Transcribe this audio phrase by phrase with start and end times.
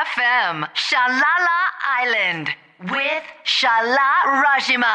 [0.00, 1.58] FM Shalala
[2.06, 2.46] Island
[2.84, 4.86] with Shala Rajima.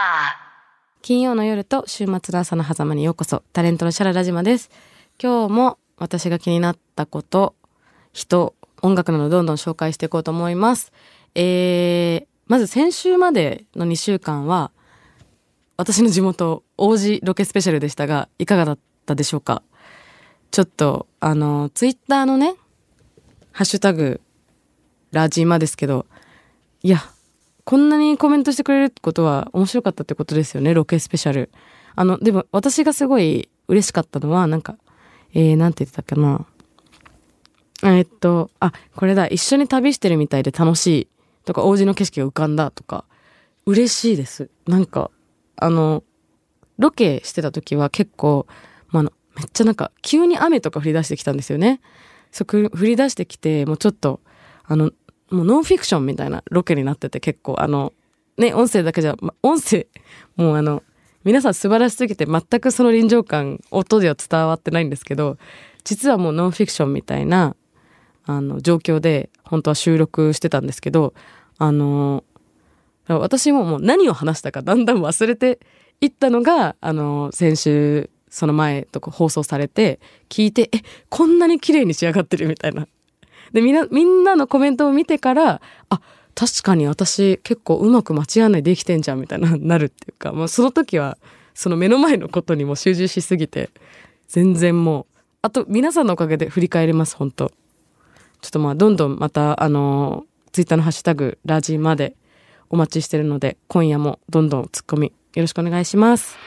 [1.04, 4.72] 金曜の夜と週末の朝の狭間にようこそタレントのシャララジマです。
[5.22, 7.54] 今日も私が気になったこと
[8.14, 10.92] 人音楽などどんどん紹介していこうと思います。
[11.36, 14.72] えー、まず先週までの2週間は
[15.78, 19.62] 私の地元王子ロケスペシャルでしたがいかがだったでしょうか？
[20.50, 22.56] ちょっとあのツイッターのね
[23.52, 24.20] ハッシュタグ
[25.16, 26.06] ラジマですけど
[26.84, 27.04] いや
[27.66, 31.50] こんなにコメントしてくれるってことは面白かったってことですよね、ロケスペシャル。
[31.96, 34.78] あの、でも私がすごい嬉しかったのは、なんか、
[35.34, 36.46] えー、なんて言ってたっけな。
[37.84, 41.08] えっと、あ、これだ、一緒に旅してるみたいで楽しい
[41.44, 43.04] とか、王子の景色が浮かんだとか、
[43.66, 44.52] 嬉しいです。
[44.68, 45.10] なんか、
[45.56, 46.04] あの、
[46.78, 48.46] ロケしてた時は結構、
[48.90, 49.12] まあ、めっ
[49.52, 51.82] ちゃなんか、急に雨とか降り出してきたんですよね。
[52.32, 54.22] そ降り出してきて、もうちょっと、
[54.66, 54.92] あの、
[55.32, 57.94] もうノンフィクションみたいなロケになってて結構あの
[58.38, 59.88] ね音声だけじゃ、ま、音声
[60.36, 60.84] もうあの
[61.24, 65.38] 皆さん素晴らしすぎて全くその臨場感音では伝わってないんですけど
[65.84, 67.56] 実はもうノンフィクションみたいな
[68.26, 71.14] あの状況で本当は収録してたんですけど
[71.58, 72.24] あの
[73.08, 75.60] 私ももう何を話したかだんだん忘れて
[76.02, 82.88] いったのがあの先週その前とか放送されて聞いてえこんなに綺麗に仕上がってるみたいな。
[83.54, 86.02] でみんなみんなのコメントを見てからあ
[86.36, 91.18] 確かに私結構うまく間違いないできてんじゃんみたいななるっていうか、まあ、その時は
[91.54, 93.70] その目の前のことにも集中しすぎて
[94.28, 97.52] 全然もうあと皆さんのおかげで振り返ります本当。
[98.42, 102.16] ちょっとまあどんどんまたあのツイッターのハッシュタグラジまで
[102.70, 106.38] お待ちしてるので今夜もどんどんツッコミよろしくお願いします。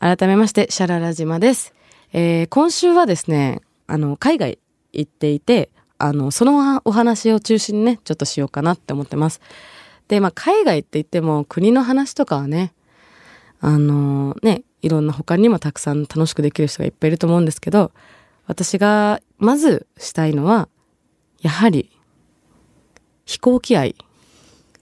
[0.00, 1.74] 改めましてシャララジマです、
[2.14, 4.58] えー、今週はですねあの海外
[4.92, 9.40] 行っていてあのそのお話を中心にねちょっとしようかなって思ってます。
[10.08, 12.72] でまあ海外って言っても国の話とかはね
[13.60, 17.92] あのねいろんな他にもたくさん楽しくできる人がいっぱいいると思うんですけど
[18.46, 20.68] 私がまずしたいのは
[21.40, 21.90] やはり
[23.24, 23.94] 飛行機愛。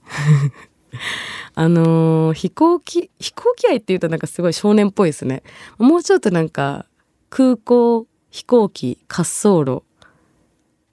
[1.54, 5.42] あのー、飛行機飛行機愛っていうとなんかすごい少年っぽいですね。
[5.76, 6.86] もうちょっとなんか
[7.28, 9.82] 空港飛行機滑走路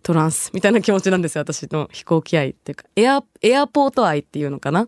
[0.06, 2.86] トランスみたいな気持ちなんですよ私の飛行機愛っていうか。
[2.96, 4.88] エアエアポート愛っていうのかな？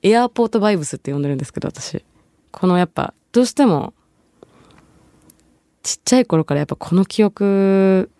[0.00, 2.02] エアポートバイブスって呼んでるんですけど私。
[2.50, 3.92] このやっぱどうしても
[5.82, 8.10] ちっちゃい頃からやっぱこの記憶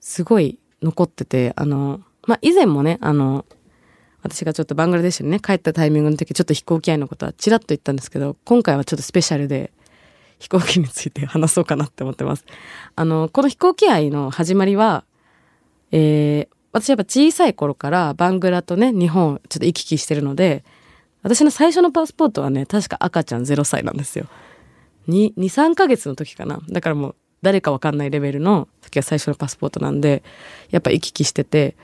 [0.00, 3.44] すごい残っててあのまあ以前もねあの
[4.22, 9.72] 私がちょっとバングラデシュにね帰ったタイミングの時ちょっと飛行機愛のことはちらっと言ったんですけど今回はちょっとスペシャルで
[10.38, 12.46] 飛行機について話そうかなって思ってます。
[12.96, 15.04] あのこの飛行機愛の始まりは
[15.92, 20.64] えー、私やっぱ小さい頃からバングラとね日本ちょっと行き来してるので
[21.22, 24.26] 私の最初のパスポートはね確か赤ちゃん0歳なんですよ。
[25.08, 30.22] 23ヶ月の時かなだからもう誰かわかんないレベルの時が最初のパスポートなんで
[30.70, 31.76] やっぱ行き来してて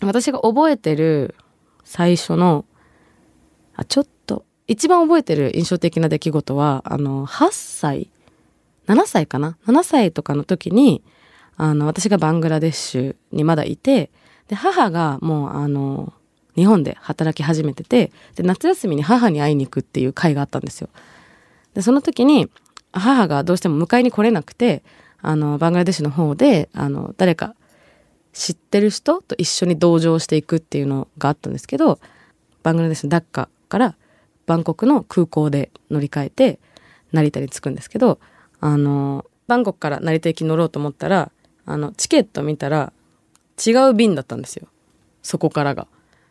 [0.00, 1.34] 私が覚えてる
[1.82, 2.64] 最初の
[3.74, 8.10] あちょっと一番覚えてる印象的な出来事はあの8歳
[8.86, 11.02] 7歳かな？7歳とかの時に
[11.62, 14.10] あの、私がバングラデシュにまだいて、
[14.48, 16.14] で、母がもう、あの、
[16.56, 20.88] 日本で働き始めてて、で、夏休みに母に会いに行くっていう会があったんですよ。
[21.74, 22.48] で、その時に、
[22.92, 24.82] 母がどうしても迎えに来れなくて、
[25.20, 27.54] あの、バングラデシュの方で、あの、誰か
[28.32, 32.00] 知ってる人と一緒に同乗していくっていうのがあったんですけど、
[32.62, 33.96] バングラデシュのダッカから
[34.46, 36.58] バンコクの空港で乗り換えて、
[37.12, 38.18] 成田に着くんですけど、
[38.60, 41.30] あの、バンコクから成田行き乗ろうと思ったら、
[41.70, 42.92] あの、チケット見たら
[43.64, 44.68] 違う便だったんですよ。
[45.22, 45.86] そこからが。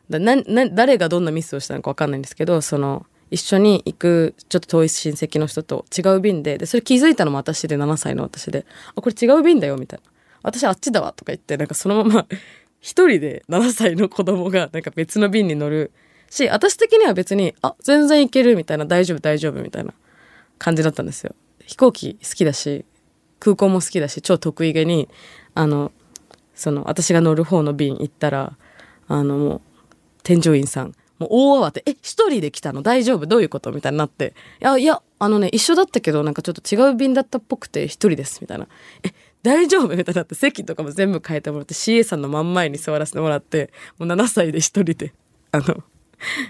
[0.09, 10.11] 誰がどんなミスをしたのか分かんないんですけど、その、一緒に行くちょっと遠い親戚の人と違う便で、で、それ気づいたのも私で7歳の私で、あ、これ違う便だよ、みたいな。
[10.41, 12.27] 私あっちだわ、とか言って、なんかそのまま
[12.81, 15.91] 一人で7歳の子供がなんか別の便に乗る
[16.29, 19.93] し、私的には別に、あ、全然行ける、みたいな、大丈夫、大丈夫、みたいな
[20.57, 21.35] 感じだったんですよ。
[21.65, 22.85] 飛行機好きだし、
[23.39, 25.07] 空港も好きだし超得意げに
[25.53, 25.91] あの
[26.55, 28.53] その私が乗る方の便行ったら
[29.07, 29.61] あのもう
[30.23, 32.81] 添乗員さんもう大慌て「え一人で来たの？
[32.81, 33.25] 大丈夫？
[33.25, 38.67] どういうこと?」みたいになって「いやいやあのね一緒だったけどなんかちょっと違う便だったっぽくて一人です」みたいな
[39.03, 39.11] 「え
[39.43, 45.13] 大丈夫?」みたいになって席とかも全部変えてもらって CA さんの真ん前に座らせてもらってもう7歳で一人で
[45.51, 45.83] あの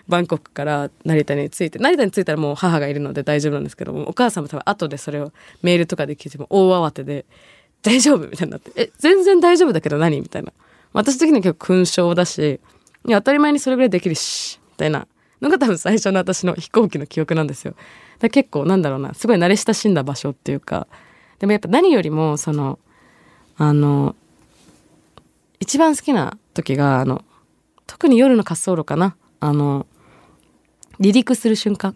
[0.07, 5.31] バンコクから成田に着いて成田に着いたらもう母がいるので大丈夫なんですけどもお母さんも多分後でそれを
[5.61, 7.25] メールとかで聞いても大慌てで
[7.81, 10.19] 大丈夫みたいになって、え、全然大丈夫だけど何？
[10.19, 10.51] みたいな。
[10.91, 12.59] 私的には結構勲章だし、
[13.07, 15.07] いや、当たり前にそれぐらいできるし、みたいな
[15.41, 17.75] のが多分最初の私の飛行機の記憶なんですよ。
[18.19, 20.87] だ結構なんだろうな、すごい慣れ親しんだ場所っていうか、
[21.39, 22.79] でもやっぱ何よりも、その、
[23.57, 24.15] あの、
[25.61, 27.23] 一番好きな時が、あの、
[27.87, 29.15] 特に夜の滑走路かな。
[29.39, 29.85] あの、
[30.99, 31.95] 離陸する瞬間。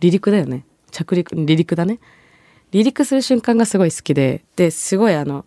[0.00, 0.64] 離陸だよね。
[0.90, 1.98] 着陸、離陸だね。
[2.72, 5.44] 離陸する瞬間がすごい好きで、で、すごいあの、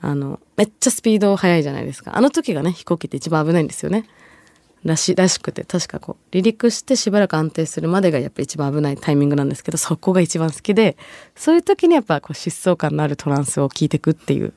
[0.00, 2.16] あの、めっちゃスピード速いじゃないですか。
[2.16, 4.06] あの時がね、飛行機って一番危ないんですよね。
[4.84, 10.96] らし、らしくて、確かこう、離陸してしばらく安定するまでがやっぱ一番危ないタイミングなんですけど、そこが一番好きで、
[11.34, 14.52] そういう時にやっぱこう疾走感のあるトランスを聞いてくっていう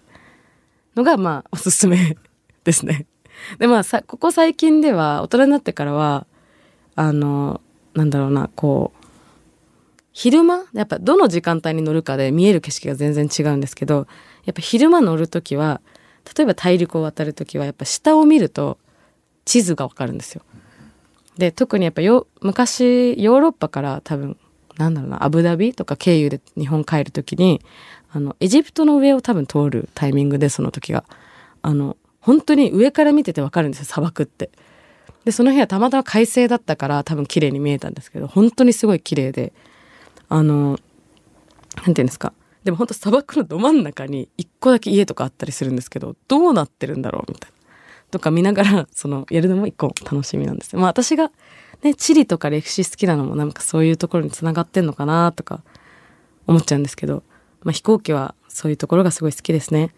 [0.95, 2.17] のが、まあ、おすすめ
[2.63, 3.05] ですね。
[3.59, 6.25] で、まあさ、ここ最近では、大人になってからは、
[6.95, 7.61] あの、
[7.93, 9.05] なんだろうな、こう、
[10.11, 14.07] 昼間やっぱどの時間帯に乗るかで見える景色が全然違うんですけど、
[14.45, 15.81] やっぱ昼間乗るときは、
[16.35, 18.77] 例えば大陸を渡るときは、やっぱ下を見ると
[19.45, 20.41] 地図がわかるんですよ。
[21.37, 24.37] で、特にやっぱよ、昔、ヨーロッパから多分、
[24.77, 27.61] なんだろうな、アブダビとか経由で日本帰るときに、
[28.11, 31.05] あの、エジプトの上を多分通るタイミングで、その時が。
[31.61, 34.49] あの、本当に上から見ててわかるんですよ、砂漠って。
[35.25, 39.53] で、その日はたまたま快晴だったから多分綺麗に見えたんですけど、本当にすごい綺麗で、
[40.27, 40.79] あの、
[41.85, 42.33] なんていうんですか。
[42.63, 47.57] でも本当砂漠のど真ん中に一個だけ家とかあったりするんですけど、どうなってるんだろうみたいな。
[48.11, 50.79] とか見ながら、その、やるのも一個楽しみなんですよ。
[50.79, 51.31] まあ私が
[51.83, 55.61] ね、地理とか歴史好きなのもなんかそういうところにつながってんのかなとか
[56.47, 57.23] 思っちゃうんですけど、
[57.63, 59.93] まあ飛行機はそういうところがすごい好きですね。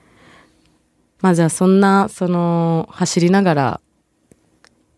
[1.21, 3.81] まあじゃあそんな、その、走りながら、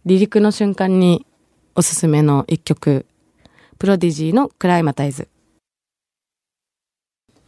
[0.05, 1.25] 離陸の瞬間に
[1.75, 3.05] おすすめの一曲、
[3.77, 5.27] プロディジーのクライマタイズ。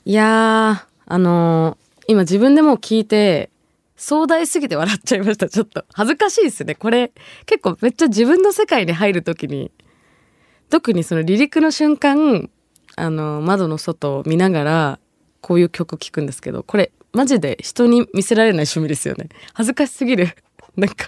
[0.04, 3.50] いやー、あのー今自分でも聞いて、
[3.96, 5.50] 壮大すぎて笑っちゃいました。
[5.50, 5.86] ちょっと。
[5.94, 6.76] 恥ずかしいですね。
[6.76, 7.12] これ、
[7.46, 9.72] 結構めっちゃ自分の世界に入るときに、
[10.70, 12.50] 特にその離陸の瞬間、
[12.96, 15.00] あの、窓の外を見ながら、
[15.42, 19.30] こういう曲聴くんですけど、これ、マジで人に見せられない趣味ですよね。
[19.54, 20.36] 恥ずかしすぎる。
[20.76, 21.08] なんか、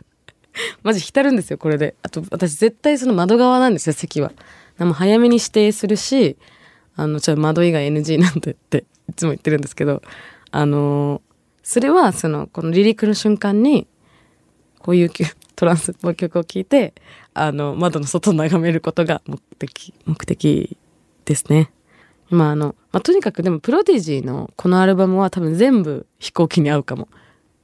[0.82, 1.96] マジ浸るんですよ、これで。
[2.02, 4.32] あと、私絶対その窓側なんですよ、席は。
[4.80, 6.38] でも早めに指定するし、
[6.96, 10.02] あの、ちょっと窓以外 NG なんでって、いつも言ってるんですけど、
[10.50, 11.22] あの
[11.62, 13.86] それは、その、この離陸の瞬間に、
[14.80, 15.12] こういう
[15.58, 16.94] トランスっぽい曲を聴いて、
[17.34, 20.78] あの、窓の外を眺めることが目的、目的
[21.26, 21.70] ですね。
[22.32, 27.08] 今ああの、まあ、とにかくでもプロディジーのこのアルバムは多分全部飛行機に合うかも。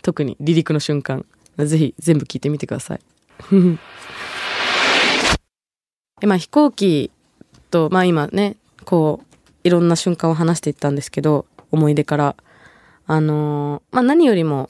[0.01, 1.25] 特に離陸の瞬間。
[1.57, 2.99] ぜひ全部聴いてみてください。
[6.19, 7.11] でまあ飛行機
[7.71, 9.25] と、まあ今ね、こう、
[9.63, 12.35] いろんな瞬間を話していったんですけど、思い出から。
[13.05, 14.69] あのーまあ何よりも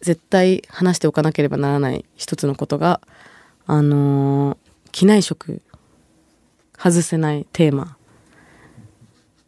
[0.00, 3.00] 絶対話しておかなければならない一つのことが、
[3.66, 4.58] あのー
[4.92, 5.60] 機内食、
[6.76, 7.97] 外せないテーマ。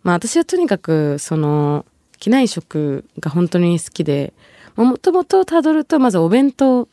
[0.03, 1.85] まあ私はとにかく、その、
[2.19, 4.33] 機内食が本当に好きで、
[4.77, 6.89] もともとたどると、まずお弁当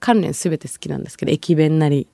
[0.00, 2.08] 関連すべて好きなんですけど、駅弁なり、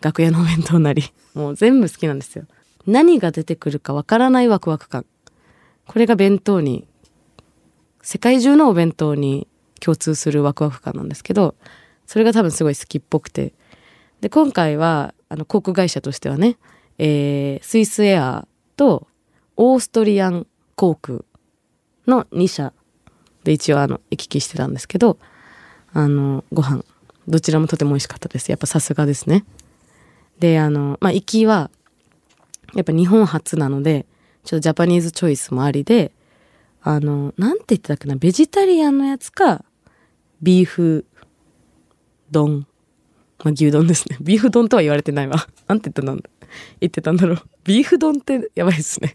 [0.00, 1.04] 楽屋のお弁当なり、
[1.34, 2.46] もう全部好きなんですよ。
[2.86, 5.06] 何が出てくるかわからないワクワク感。
[5.86, 6.86] これが弁当に、
[8.02, 9.48] 世界中のお弁当に
[9.80, 11.54] 共通するワクワク感なんですけど、
[12.06, 13.52] それが多分すごい好きっぽくて。
[14.20, 16.56] で、今回は、あの、航空会社としてはね、
[16.98, 18.46] えー、スイスエア
[18.76, 19.06] と
[19.56, 21.20] オーストリアン航空
[22.06, 22.72] の2社
[23.44, 25.18] で一応あの、行き来してたんですけど、
[25.92, 26.84] あの、ご飯、
[27.28, 28.50] どちらもとても美味しかったです。
[28.50, 29.44] やっぱさすがですね。
[30.38, 31.70] で、あの、まあ、行きは、
[32.74, 34.04] やっぱ日本初なので、
[34.44, 36.12] ちょっとジャパニーズチョイスもありで、
[36.82, 39.64] あの、なんて言ってたっけな、ベジタリアンのやつか、
[40.42, 41.06] ビーフ
[42.30, 42.66] 丼。
[43.42, 44.18] まあ、牛丼ですね。
[44.22, 45.48] ビーフ丼とは言われてないわ。
[45.66, 46.30] なんて言ったんだ
[46.80, 47.42] 言ってたんだろう。
[47.64, 49.14] ビーフ丼ってやばいですね。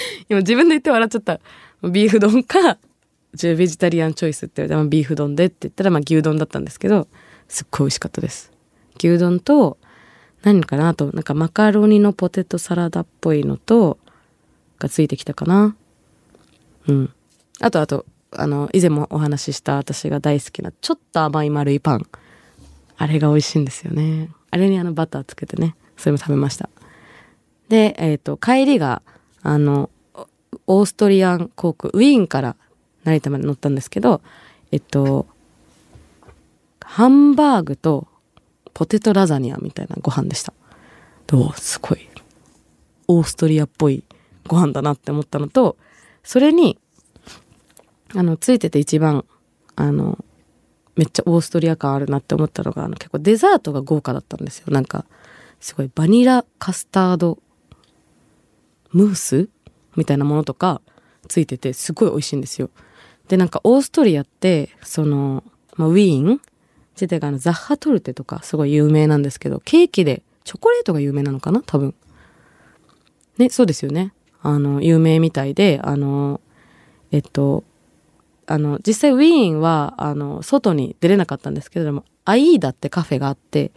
[0.28, 1.40] 今自分で言って笑っちゃった。
[1.82, 2.78] ビーフ丼か、
[3.34, 7.08] じゃあベジタリアンチョイスって言われて、ビーフ丼でって言ったら、まあ牛丼だったんですけど、
[7.48, 8.52] すっごい美味しかったです。
[8.98, 9.78] 牛丼と、
[10.42, 13.98] 何かなあと、なんかマカロニのポテトサラダっぽいのと、
[14.78, 15.76] がついてきたかな。
[16.86, 17.12] うん。
[17.60, 22.06] あと、あと、あの、以前もお話しした私が大好きな、ちょっと甘い丸いパン。
[22.96, 24.30] あれが美味しいんですよね。
[24.50, 26.68] あれにあのバターつけてね、それも食べました。
[27.68, 29.02] で、えっ、と、帰りが、
[29.42, 29.90] あの、
[30.66, 32.56] オーストリアン航空、ウィーンから
[33.04, 34.20] 成田まで乗ったんですけど、
[34.70, 35.26] えっと、
[36.82, 38.08] ハンバーグと
[38.74, 40.52] ポテトラザニアみたいなご飯でした。
[41.26, 42.08] どうすごい、
[43.06, 44.04] オーストリアっぽい
[44.46, 45.76] ご飯だなって思ったのと、
[46.22, 46.78] それに、
[48.14, 49.24] あの、ついてて一番、
[49.76, 50.18] あの、
[50.96, 54.66] めっちゃオーストリア感あるなって思ったのが、あの、結構デザートが豪華だったんですよ。
[54.70, 55.04] なんか、
[55.60, 57.38] すごいバニラカスタード
[58.92, 59.48] ムース
[59.96, 60.80] みたいなものとか
[61.28, 62.70] ついてて、すごい美味しいんですよ。
[63.28, 65.44] で、なんかオーストリアって、その、
[65.76, 66.40] まあ、ウィーン？
[66.94, 71.62] 自体があのザッハトルテとかすごい有名なんですけど、ケーキでチョコレートが有名なのかな？
[71.64, 71.94] 多分。
[73.36, 74.12] ね、そうですよね。
[74.42, 76.40] あの、有名みたいで、あの、
[77.12, 77.64] えっと、
[78.46, 83.72] あの、実際ウィーンは、あの、外に出れなかったんですけども、アイーダってカフェがあって、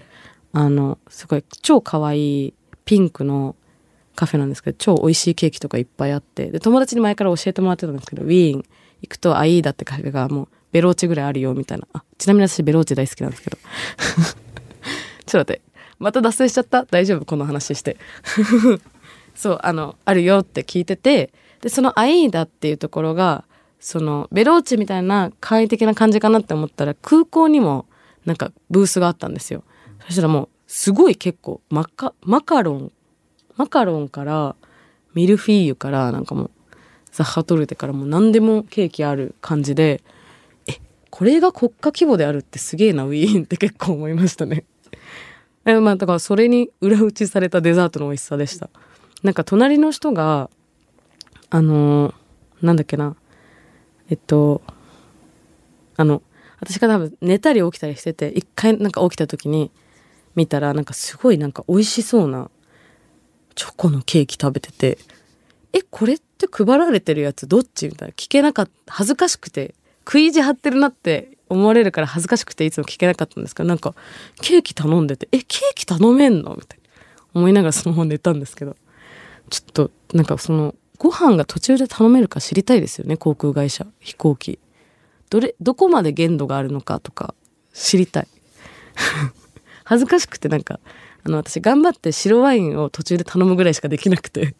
[0.54, 2.54] あの、すごい超可愛い
[2.86, 3.56] ピンクの
[4.16, 8.64] カフェなんですけど、超美味しいケーキとかいっぱいあって、で、友達に前から教えてもらってたんですけど、ウィーン
[9.02, 11.88] 行くとアイーダってカフェがもうベローチぐらいあるよ、みたいな。
[11.94, 13.58] あ、ちなみに私ベローチ大好きなんですけど。
[15.26, 15.62] ちょっと待って。
[16.00, 16.84] また脱線しちゃった？
[16.86, 17.26] 大丈夫？
[17.26, 17.98] この話して。
[19.36, 23.46] そう、あの、あるよって聞いてて、で、そのアイーダっていうところが、
[23.80, 27.86] その、ベローチみたいな簡易的な感じかなって思ったら、空港にも
[28.26, 29.64] なんかブースがあったんですよ。
[30.06, 32.92] そしたらもう、すごい結構、マカ、マカロン、
[33.58, 34.56] マカロンから、
[35.14, 36.52] ミルフィーユから、なんかもう、
[37.12, 40.02] ザッハトルテからもう何でもケーキある感じで、
[40.68, 40.78] え、
[41.10, 44.66] これが国家規模であるってすげえな、ウィーンって結構思いましたね。
[45.66, 48.70] えまあ、だからそれに裏打ちされたデザートの美味しさでした。
[49.24, 50.50] なんか隣の人が、
[51.50, 52.14] あのー
[52.62, 53.16] なんだっけな、
[54.10, 54.62] えっと、
[55.98, 56.22] あの、
[56.60, 59.72] 私が多分寝たり起きたりしてて、一回なんか起きた時に
[60.36, 62.50] 見たら、なんかすごいなんか美味しそうな
[63.56, 64.98] チョコのケーキ食べてて、
[65.74, 68.14] え、これって配られてるやつどっちみたいな。
[68.14, 73.94] 聞けなかった、恥ずかしくて、食い意地張ってるなって思われるから恥ずかしくていつも聞けなかったんですけど、なんか
[74.42, 76.56] ケーキ頼んでて、え、ケーキ頼めんの？
[76.56, 76.82] みたいな。
[77.34, 78.76] 思いながらそのまま寝たんですけど、
[79.50, 84.60] ちょっとなんかそのご飯が途中で頼めるか知りたいですよね、航空会社、飛行機。
[85.30, 87.34] どれ、どこまで限度があるのかとか
[87.74, 88.28] 知りたい。
[89.86, 90.80] 恥ずかしくてなんか、
[91.24, 94.56] あの私頑張って白ワインを途中で頼むぐらいしかできなくて。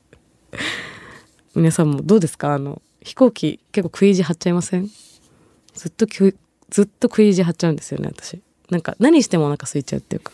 [1.56, 2.54] 皆さんもどうですか？
[2.54, 4.90] あの、飛行機結構食い意地張っちゃいません？
[5.74, 6.36] ずっときゅ
[6.70, 8.42] ずっと食い意地張っちゃうんですよね、私。
[8.70, 10.32] なんか何してもお腹空いちゃうっていうか。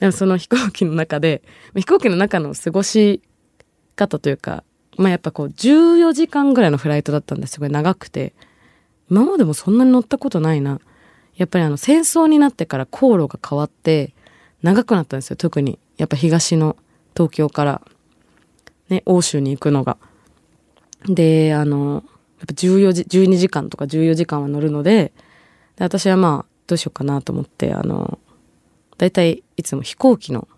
[0.00, 1.42] でもその飛行機の中で、
[1.74, 3.22] 飛行機の中の過ごし
[3.94, 4.64] 方というか、
[4.96, 8.32] まあやっぱこう14時間ぐらいのフライトだったんですごい長くて、
[9.08, 10.80] 今までもそんなに乗ったことないな。
[11.36, 14.14] やっぱりあの戦争になってから航路が変わって
[14.62, 15.36] 長くなったんですよ。
[15.36, 15.78] 特に。
[15.96, 16.76] やっぱ東の
[17.14, 17.82] 東京から
[18.88, 19.96] ね、欧州に行くのが。
[21.06, 22.04] で、あの、
[22.38, 25.12] やっぱ14時、12時間とか14時間は乗るので、
[25.76, 28.18] で私はまあ、どうしようかなと思って、あの、
[28.98, 30.48] だいいいつも飛行機の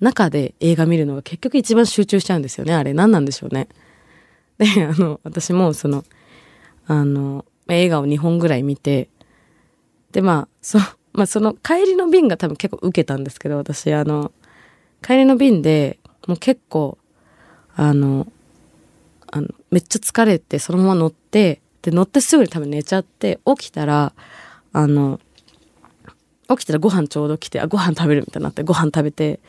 [0.00, 2.74] 中で映画見るのが結局一番集中しちゃうんですよね。
[2.74, 3.68] あれ何なんでしょうね。
[4.58, 6.04] で、あの、私もその、
[6.86, 9.08] あの、映画を2本ぐらい見て、
[10.12, 10.82] で、まあ、そう、
[11.14, 14.32] まあその帰りの便が多分結構受けたんですけど、私あの、
[15.02, 16.98] 帰りの便でもう結構、
[17.76, 18.26] あの、
[19.30, 24.12] あの、めっちゃ疲れてそのまま乗って、で、乗ってすぐに多分寝ちゃって、起きたら、
[24.72, 25.20] あの、
[26.48, 29.40] 起きたらご飯ちょうど来て、あ、ご飯食べるみたいになって、ご飯食べて、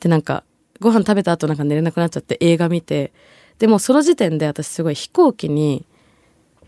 [0.00, 0.44] で、なんか、
[0.80, 3.12] ご飯食べた後なんか寝れなくなっちゃって映画見て、
[3.58, 5.86] でもその時点で私すごい飛行機に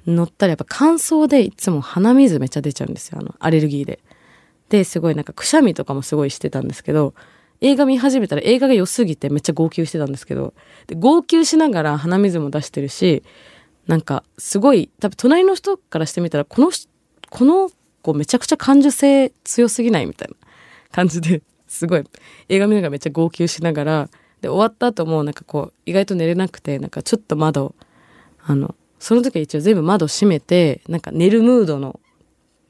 [0.06, 3.18] 乗ったらやっぱ乾燥でいつも鼻水めっちゃ出ちゃうんですよ。
[3.20, 3.98] あの、アレルギーで。
[4.68, 7.14] で、すごいなんかくしゃみとかもすごいしてたんですけど、
[7.60, 10.54] 映画見始めたら映画が良すぎてめっちゃ号泣してたんですけど、
[10.86, 13.22] で号泣しながら鼻水も出してるし、
[13.86, 16.70] なんかすごい、多分隣の人からしてみたら、この、
[17.30, 17.70] この
[18.02, 20.34] 子めちゃくちゃ感受性強すぎないみたいな
[20.92, 22.04] 感じで、 すごい
[22.48, 27.74] 映画見ながらめっちゃ号泣しながら、で、終わった後もなんかこう、意外と寝れなくて、なんかちょっと窓、
[28.44, 32.00] あの、その時は一応全部窓閉めて、なんか寝るムードの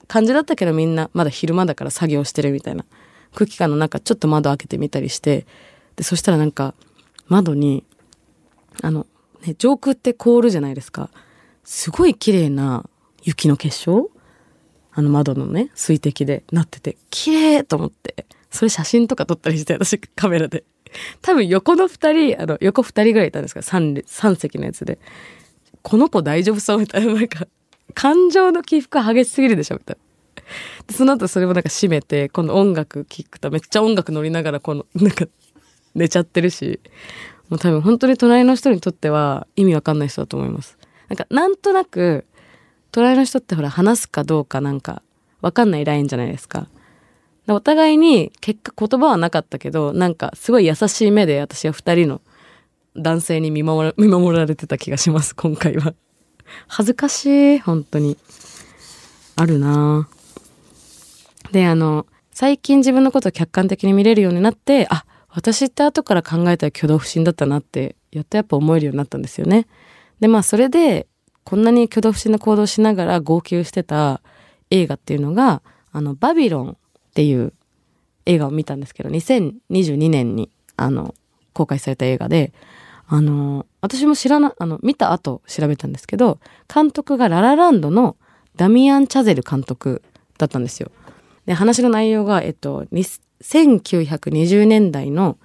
[0.09, 2.85] 感じだったけどみんなまだ昼間だから作業してるみたいな。
[3.35, 5.47] 空気感の中ちょっと窓開けてみたりして。
[5.97, 6.75] でそしたらなんか
[7.29, 7.85] 窓に
[8.83, 9.07] あの、
[9.47, 11.11] ね、上空って凍るじゃないですか。
[11.65, 12.89] すごい綺麗な
[13.23, 14.11] 雪の結晶？
[14.93, 18.27] あの窓のね水滴でなってて綺麗と思って。
[18.51, 20.65] それ写真とか撮ったりして私カメラで。
[21.21, 24.99] 多分横の二人あの横二人ぐらいいたんですか？3, 3席のやつで。
[25.83, 27.47] この子大丈夫そうみたいななんか。
[27.95, 30.95] 感情の起伏激しすぎるでしょみたいな。
[30.95, 35.27] その後それもなんか閉めて今度音楽聴くとめっちゃ音楽乗りながらこのなんか
[35.95, 36.81] 寝ちゃってるし
[37.49, 40.79] もう多分本当に隣の人にとっては意味わかんない人だと思います。
[41.09, 42.27] なんかなんとなく
[42.93, 45.03] 隣の人ってほら話すかどうかなんか
[45.41, 46.69] わかんないラインじゃないですか。
[47.47, 52.21] でお互いに結果言葉はなかったけどなんかすごい優しい目で私は二人の
[52.97, 55.95] 男性に見守見守られてた気がします今回は。
[56.69, 58.17] 恥ずかしい本当に。
[59.37, 60.09] あるな。
[61.53, 69.67] であの最近自分のことを客観的に見れるようになってあ私って後から考えたら挙動不審だったなってやっとやっぱ思えるようになったんですよね。
[70.21, 71.07] でまあそれで
[71.45, 74.23] こんなに挙動不審な行動しながら号泣してた
[74.71, 75.63] 映画っていうのが
[75.93, 76.75] あのバビロンっ
[77.15, 77.53] ていう
[78.25, 81.15] 映画を見たんですけど2022年にあの
[81.53, 82.53] 公開された映画で
[83.09, 86.41] あの私も知らなあの見た後調べたんですけど
[86.73, 88.17] 監督がララランドの
[88.57, 90.03] ダミアン・チャゼル監督
[90.39, 90.91] だったんですよ。
[91.47, 92.87] で話の内容が、えっと、
[93.41, 95.39] 1920年代の、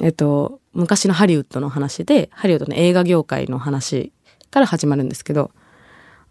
[0.00, 4.12] えっと、昔のハリウッドの話でハリウッドの映画業界の話
[4.50, 5.50] から始まるんですけど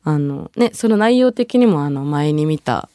[0.04, 2.90] あのねその内容的にもあの前に見た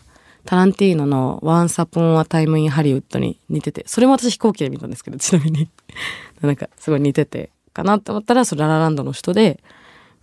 [0.44, 5.68] タランティーノの「Once Upon a Time in Hollywood」に似ててそれも私飛行機で見たんですけどちなみに。
[6.40, 9.62] なんかすごい似ててかなって思ったらそのララランドの人で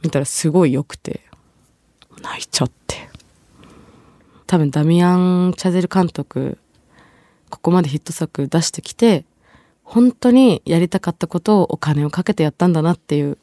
[0.03, 1.21] 見たらすごい良くて
[2.21, 3.07] 泣いちゃって。
[4.47, 6.57] 多分ダミアン・チャゼル監督
[7.49, 9.25] ここまでヒット作出してきて
[9.83, 13.37] 本当にやりたかったことをお金をかけてやったんだなっていう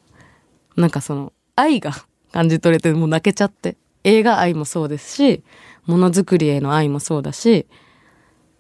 [0.77, 1.93] なんかその愛が
[2.33, 3.77] 感じ取れてもう泣けちゃって。
[4.05, 5.43] 映画愛もそうですし
[5.87, 7.67] ものづくりへの愛もそうだし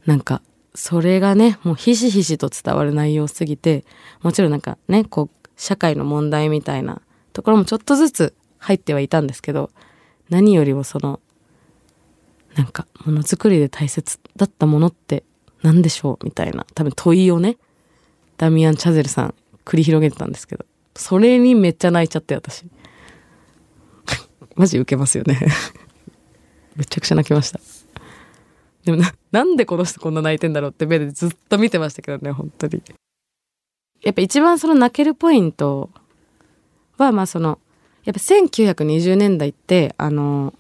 [0.07, 0.43] なんか
[0.75, 3.85] それがねもうひしひしと伝わる内容すぎて
[4.23, 7.01] もちろんなんかねこう社会の問題みたいな
[7.33, 9.71] ところもちょっとずつ入ってはいたんですけど
[10.31, 11.21] 何よりもその
[12.57, 15.25] なんかものづくりで大切だったものって
[15.63, 17.57] 何でしょうみたいな多分問いをね
[18.37, 19.35] ダミアン・チャゼルさん
[19.65, 20.65] 繰り広げてたんですけど
[20.97, 22.67] それにめっちゃ泣いちゃって私。
[24.55, 25.39] マジ受けますよね。
[26.77, 27.61] めちゃくちゃ泣きました。
[28.85, 32.83] でもななんでこの人こんな泣いてんだろうって目でずっと見てましたけどね本当に。
[34.03, 35.91] やっぱ一番その泣けるポイント
[36.99, 37.59] はまあその
[38.05, 40.53] やっぱ1920年代ってあの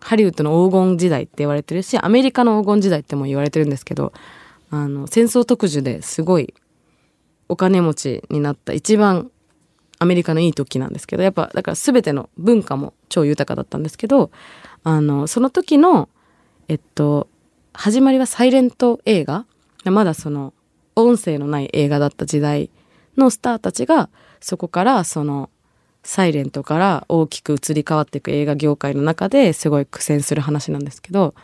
[0.00, 4.12] ハリウッドの黄金時代って言われてるしアメリカの黄金時代っても言われてるんですけど
[4.70, 6.54] あの戦争特需ですごい
[7.48, 9.30] お金持ちになった一番
[10.02, 14.30] アメリカのいい時なんですけどやっぱだから全ての文化も超豊かだったんですけど
[14.82, 16.08] あのその時の
[16.68, 17.28] えっと
[17.72, 19.46] 始まりはサイレント映画。
[19.84, 20.54] まだその
[20.94, 22.70] 音声のない映画だった時代
[23.16, 24.10] のスターたちが
[24.40, 25.50] そこからその
[26.04, 31.34] サイレントから大きく移り変わっていく映画業界の中ですごい苦戦する話なんですけど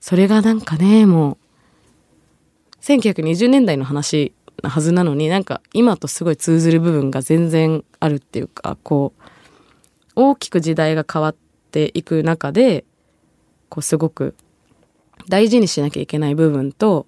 [0.00, 4.32] それがなんかねもう1920年代の話
[4.62, 9.22] なはずなのになんか今とすごい通ずる部分が全然あるっていうかこう
[10.16, 11.36] 大きく時代が変わっ
[11.70, 12.84] ていく中で
[13.68, 14.34] こうすごく
[15.28, 17.06] 大事にしなきゃいけない部分と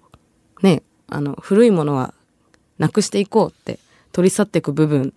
[0.61, 2.13] ねあの古いものは
[2.77, 3.79] なくしていこうって
[4.11, 5.13] 取り去っていく部分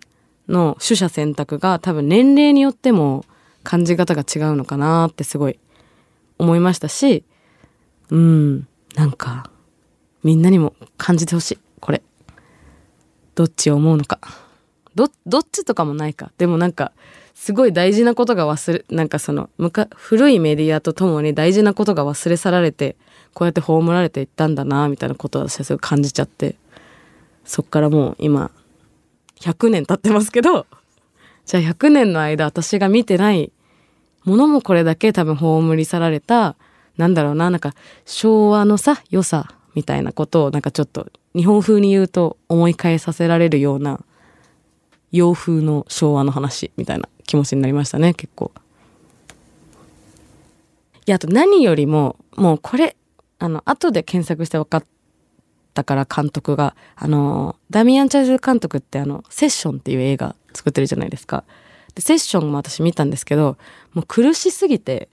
[0.49, 3.25] の取捨選択が多分年齢によっても
[3.63, 5.59] 感じ方が違うのかなってすごい
[6.39, 7.25] 思いましたし
[8.11, 9.51] うんなんか
[10.23, 12.03] みんなにも感じてほしいこれ。
[13.35, 14.19] どっちを思うのか。
[14.95, 16.31] どどっちとかもないか。
[16.39, 16.93] でもなんか
[17.35, 19.51] すごい大事なことが忘れなんかその
[19.97, 22.97] 古いメディアとともに大事なことが忘れ去られて
[23.33, 26.57] こうやって葬られていったんだなみたいなことを私はすごい感じちゃって。
[27.45, 28.51] そっからもう今
[29.41, 30.67] 100年経ってますけど
[31.45, 33.53] じゃあ100年の間私が見てない
[34.25, 36.57] ものもこれだけ多分葬り去られた
[36.97, 37.75] なんだろうななんか
[38.07, 39.53] 昭和のさ良さ。
[39.75, 44.01] みたいなことをなんかちょっと日本風に言うと思い返させられるような
[45.13, 48.53] 洋風の昭和の話みたいな気持ちになりましたね結構。
[51.07, 52.97] いやあと何よりももうこれ
[53.39, 54.85] あの後で検索して分かっ
[55.75, 61.45] たから監督があのダミアン・チャイズ監督ってあの「セッション」っていう映画作ってるじゃないですか。
[61.95, 63.57] でセッションも私見たんですけど
[63.93, 65.09] もう苦しすぎて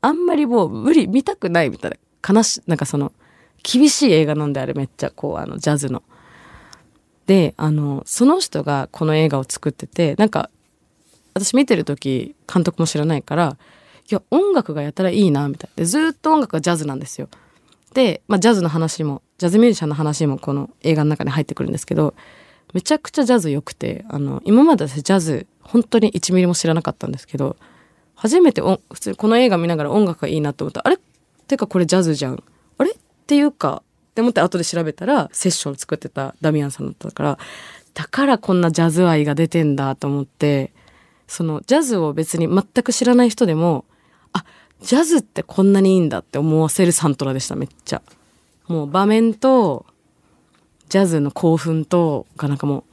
[0.00, 1.96] あんまりもう無理見たくないみたいな
[2.34, 3.12] 悲しなんかその
[3.64, 6.04] 厳しい映画なんであれめっちゃこうあのジャズの。
[7.26, 10.50] であのその人がこの映画を作っててなんか
[11.32, 13.56] 私見てる時監督も知らないから
[14.10, 17.28] いや音楽がやったらいいなみたいでずっと音楽がジャズなんですよ。
[17.94, 22.14] で、まあ、ジャズの話もジャズミュージシャンの話もこの映画の中に入ってくるんですけど
[22.74, 27.56] めちゃくちゃジャズ良くてあの今まで私ジャズ本当に1ミリも知らなかったんですけど
[28.16, 30.98] 初めて普通この映画見ながら音楽がいいなと思ったあれ？
[31.46, 32.42] てかこれジャズじゃん
[32.78, 32.90] あれ？
[33.24, 37.38] っていうかって思って後で調べたらセッション作ってたダミアンさんだったから
[37.94, 40.72] だからこんなジャズ愛が出てんだと思って
[41.26, 43.86] そのジャズを別に全く知らない人でも
[44.34, 44.44] あ
[44.82, 48.02] ジャズってこんなにいいんだって思わせるサントラでしためっちゃ
[48.68, 49.86] もう場面と
[50.90, 52.84] ジャズの興奮とがなんかも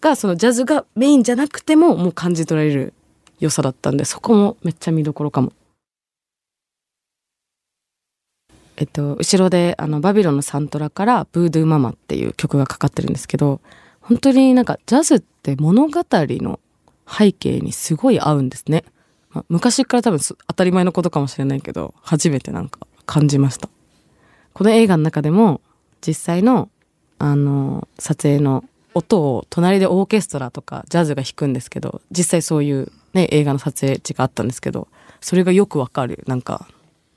[0.00, 2.94] がそのジャズがメインじゃなくてももう感じ取られる
[3.40, 5.52] 良さだったんでそこもめっちゃ見どころかも。
[8.76, 13.60] えっと、後ろであのバビロンのサントラから「ブードゥーママ」っていう曲がかかってるんですけど
[14.00, 16.60] 本当になんかジャズって物語の
[17.08, 18.84] 背景にすごい合うんですね。
[19.30, 23.68] まあ、昔から多分当たり前のことかもしれないけど初めてなんか感じました。
[24.52, 25.60] この映画の中でも
[26.06, 26.68] 実際の
[27.18, 34.88] あの撮影の音を隣でオーケストラとかジャズが弾くんですけど実際そういうね映画の撮影地があったんですけど
[35.20, 36.68] それがよくわかるなんか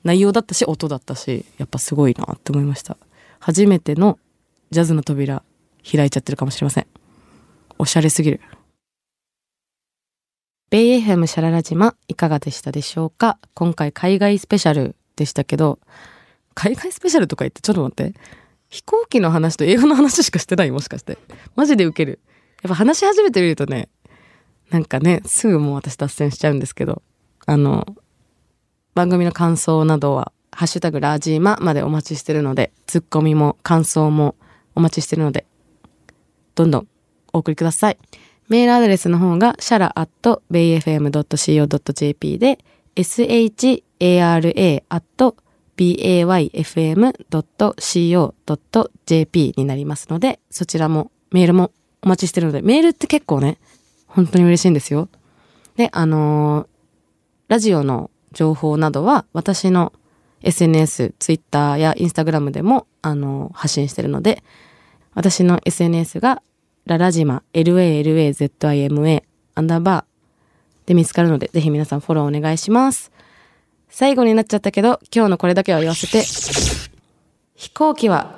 [0.04, 2.96] 内容だったし音だったしやっぱすごいなって思いました。
[3.40, 4.18] 初めての
[4.70, 5.42] ジャズの扉
[5.90, 6.86] 開いちゃってるかもしれません。
[7.78, 8.40] おしゃれすぎる。
[10.70, 13.38] ベイ FM シャララ島いかがでしたでしょうか？
[13.54, 15.78] 今回海外スペシャルでしたけど
[16.54, 18.14] 海外スペシャルとか言ってちょっと待って。
[18.70, 21.16] 飛行機の話と映画の話しかしてないもしかして。
[21.56, 22.20] マジでウケる。
[22.62, 23.88] やっぱ話し始めてみるとね
[24.68, 27.02] なんかねすぐもう私脱線しちゃうんですけど
[27.46, 27.86] あの
[28.98, 34.34] 番組の感想などは「ハッシュタグラジーマ」までお待ちしてるのでツッコミも感想も
[34.74, 35.46] お待ちしてるので
[36.56, 36.88] どんどん
[37.32, 37.98] お送りください
[38.48, 42.58] メールアドレスの方がシャラ at bayfm.co.jp で
[42.96, 45.34] shara at
[45.76, 46.34] bayfm.co.jp
[49.56, 51.70] になりますので、そちらもメールも
[52.02, 53.58] お待ちしてるので、メールって結構ね、
[54.08, 55.08] 本当に嬉しいんですよ。
[55.76, 56.66] で、あのー
[57.48, 59.92] ラジオの情報などは私の
[60.42, 64.42] SNS、Twitter や Instagram でも、あの発信してるので、
[65.14, 66.42] 私の SNS が
[66.86, 69.22] ララジマ LALAZIMA
[69.54, 73.10] アンダーバーで見つかるので、ぜひ皆さんフォローお願いします。
[73.90, 76.22] 最後になっちゃったけど、今日のこれだけは言わせて。
[77.54, 78.34] 飛行機は、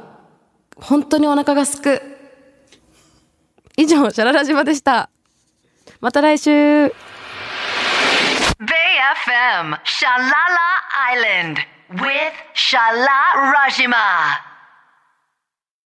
[0.77, 2.01] 本当にお腹がすく。
[3.77, 5.11] 以上、シャララ島でした。
[6.01, 6.93] また来週
[8.61, 11.61] Bay FM, Shalala Island
[11.93, 14.50] with Shala Rajima.